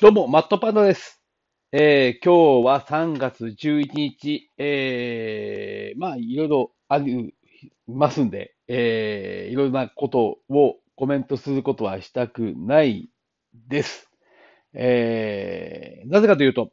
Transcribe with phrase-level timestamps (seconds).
[0.00, 1.20] どうも、マットパンダです。
[1.72, 7.34] えー、今日は3月11日、えー、まあ、いろいろあり
[7.86, 13.10] ますんで、えー、いろいろなことをコメントすることはしたくない
[13.68, 14.10] です。
[14.72, 16.70] えー、なぜかというと、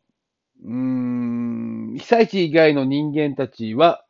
[0.63, 4.05] うん、被災地以外の人間たちは、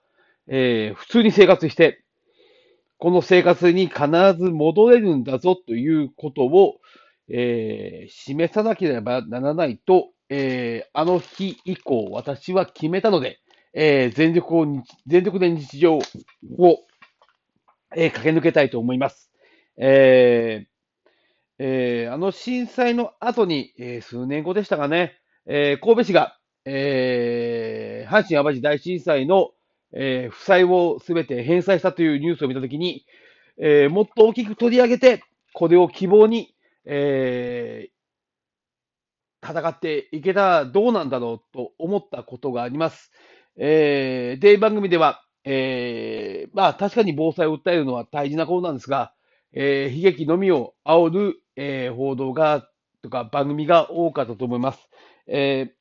[0.45, 2.03] えー、普通に生活して、
[2.99, 4.05] この生活に必
[4.37, 6.75] ず戻れるんだぞということを、
[7.29, 13.39] えー、示さなければならないと、えー、あの日以降、私は決めたので、
[13.73, 14.65] えー、全力を、
[15.05, 16.01] 全力で日常を、
[17.95, 19.31] えー、駆け抜けたいと思います。
[19.77, 20.77] えー
[21.59, 29.51] えー、あの震災の後に、えー、数年後でしたかね、えー、神戸市が、えー、阪神淡路大震災の、
[29.93, 33.05] えー、負債をすべて返済したというニュースを見たときに、
[33.59, 36.53] えー、もっと大きく取り上げて、これを希望に、
[36.89, 43.11] えー、戦っていけたらどうなんだろうと思ったことがあります。
[43.57, 49.13] えー、で、番組では、えー、まあ確かに防災を訴えるのは大事なことなんですが、
[49.53, 52.67] えー、悲劇のみを煽る、えー、報道が、
[53.01, 54.89] とか番組が多かったと思います。
[55.27, 55.73] え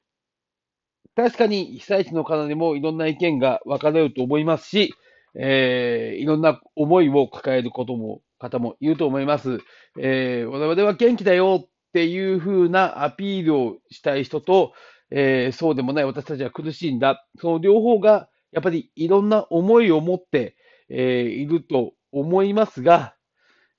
[1.17, 4.95] ー、確かに被災地の方でもいろんな意見が分かれると思いますし、
[5.35, 9.59] えー、いろんな思いを抱えることも方もいると思います。
[9.99, 14.73] えー、我々は元気だよっていう風なアピールをしたい人と、
[15.11, 17.27] えー、そうでもない私たちは苦しいんだ。
[17.41, 20.57] その両方がやっぱりいろんな思いを持って、
[20.89, 23.15] えー、いると思いますが、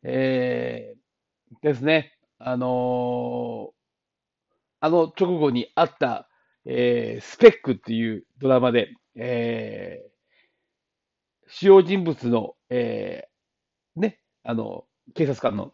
[0.03, 3.71] えー、ですね、あの
[4.79, 6.29] あの直後にあった、
[6.65, 10.03] えスペックっていうドラマで、え
[11.47, 13.26] 主要人物の、えね、
[14.47, 15.73] あの、警察官の、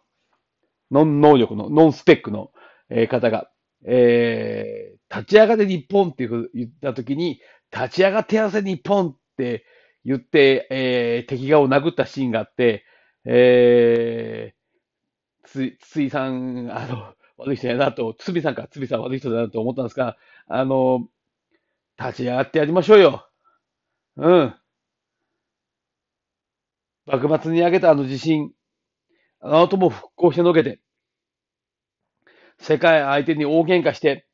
[0.90, 2.52] ノン能力の、ノンスペックの、
[2.90, 3.52] えー、方が、
[3.86, 7.40] えー、立ち上がって日本っていうふう言ったときに、
[7.72, 9.64] 立ち上がってやらせ日本って
[10.04, 12.84] 言って、えー、敵側を殴ったシーンがあって、
[13.26, 20.18] えー、つ、ついさん、あの、悪い人やなと、つびさんか、つびさん悪い人だなと思ったんですが、
[20.48, 21.08] あの、
[22.00, 23.30] 立ち上がってやりましょうよ。
[24.18, 24.56] うん。
[27.06, 28.52] 幕末に上げたあの地震、
[29.46, 30.80] あの後も復興してのけて、
[32.60, 34.26] 世界相手に大喧嘩して、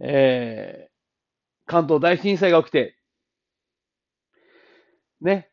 [0.00, 2.96] えー、関東大震災が起きて、
[5.20, 5.50] ね、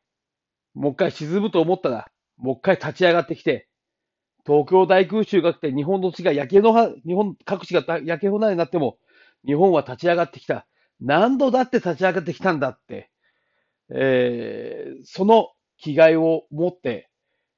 [0.74, 3.68] もう一回沈むと思ったら、もう一回立ち上がってきて、
[4.46, 8.98] 東京大空襲が来て日本の地が焼け野原、日本各地が焼け野原になっても、
[9.46, 10.66] 日本は立ち上がってきた。
[11.02, 13.12] 何度だって立ち上がってきたんだって、
[13.94, 17.09] えー、その気概を持って、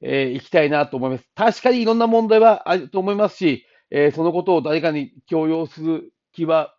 [0.01, 1.25] えー、いきたいなと思います。
[1.35, 6.75] 確かにいろんな問題はあると思いますし、えー、そのことを誰かに強要する気は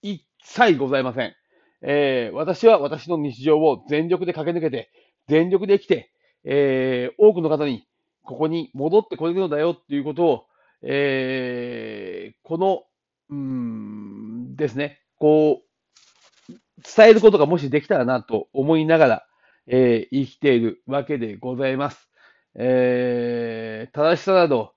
[0.00, 1.34] 一切ございません。
[1.82, 4.90] えー、私は私の日常を全力で駆け抜けて、
[5.28, 6.12] 全力で生きて、
[6.44, 7.86] えー、多くの方に
[8.22, 10.46] ここに戻ってこれるのだよっていうことを、
[10.82, 12.82] えー、この、
[13.30, 16.52] うん、ですね、こう、
[16.96, 19.26] 伝えることがもしできたらなと思いながら、
[19.66, 22.11] えー、生きているわけでございます。
[22.54, 24.72] えー、正しさなど、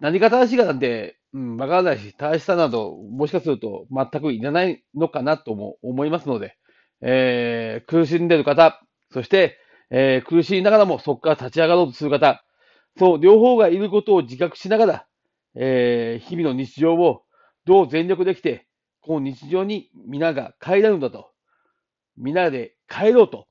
[0.00, 6.56] 何が正しいかなんて、うん、わからないし、正しさなど、もしかすると全くいらないのかなとも思いますので、
[7.00, 8.80] えー、苦しんでる方、
[9.10, 9.58] そして、
[9.90, 12.44] えー、苦しいながらもそこから立ち上がろうとする方、
[12.98, 15.06] そう、両方がいることを自覚しながら、
[15.54, 17.22] えー、日々の日常を
[17.64, 18.66] どう全力できて、
[19.00, 21.30] この日常に皆が帰れるんだと。
[22.16, 23.46] 皆で帰ろうと。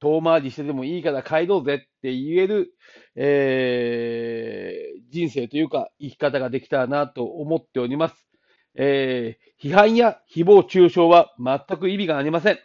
[0.00, 2.72] 遠回りしてでもいいから帰ろうぜって言える、
[3.16, 8.28] えー、人生というか生き方ができたらなと思っております。
[8.74, 12.58] えー、批判や誹謗中傷は全く意味がありません。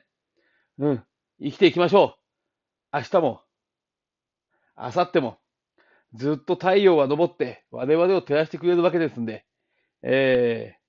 [0.78, 1.04] うん。
[1.42, 2.18] 生きていきましょ
[2.94, 2.98] う。
[2.98, 3.42] 明日も、
[4.78, 5.40] 明後日も、
[6.14, 9.46] ずっと太陽が昇って我々を照らしてくれるわけですんで、
[10.04, 10.80] えー、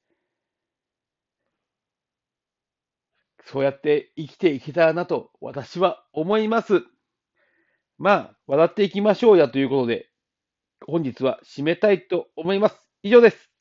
[3.50, 6.82] そうやって生きていけたらなと私は思います。
[7.98, 10.08] まあ、笑っていきましょうやということで、
[10.86, 12.82] 本日は締めたいと思います。
[13.02, 13.53] 以上です。